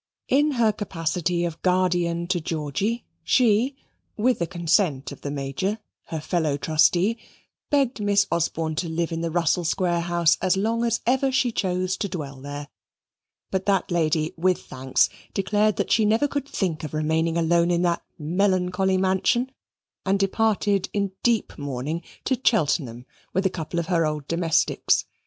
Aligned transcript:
In 0.29 0.53
her 0.53 0.71
capacity 0.71 1.45
of 1.45 1.61
guardian 1.61 2.25
to 2.29 2.41
Georgy, 2.41 3.05
she, 3.23 3.75
with 4.17 4.39
the 4.39 4.47
consent 4.47 5.11
of 5.11 5.21
the 5.21 5.29
Major, 5.29 5.77
her 6.05 6.19
fellow 6.19 6.57
trustee, 6.57 7.19
begged 7.69 8.01
Miss 8.01 8.25
Osborne 8.31 8.73
to 8.77 8.89
live 8.89 9.11
in 9.11 9.21
the 9.21 9.29
Russell 9.29 9.63
Square 9.63 9.99
house 10.01 10.39
as 10.41 10.57
long 10.57 10.83
as 10.83 11.01
ever 11.05 11.31
she 11.31 11.51
chose 11.51 11.97
to 11.97 12.09
dwell 12.09 12.37
there; 12.41 12.67
but 13.51 13.67
that 13.67 13.91
lady, 13.91 14.33
with 14.37 14.63
thanks, 14.63 15.07
declared 15.35 15.75
that 15.75 15.91
she 15.91 16.03
never 16.03 16.27
could 16.27 16.49
think 16.49 16.83
of 16.83 16.95
remaining 16.95 17.37
alone 17.37 17.69
in 17.69 17.83
that 17.83 18.01
melancholy 18.17 18.97
mansion, 18.97 19.51
and 20.03 20.17
departed 20.17 20.89
in 20.93 21.11
deep 21.21 21.55
mourning 21.59 22.01
to 22.23 22.41
Cheltenham, 22.43 23.05
with 23.35 23.45
a 23.45 23.51
couple 23.51 23.79
of 23.79 23.85
her 23.85 24.03
old 24.07 24.27
domestics. 24.27 25.05